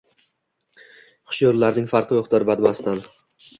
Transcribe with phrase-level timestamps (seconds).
[1.33, 3.07] Hushyorlarning farqi yoʻqdir badmastdan.